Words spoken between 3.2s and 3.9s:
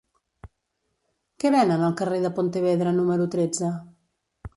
tretze?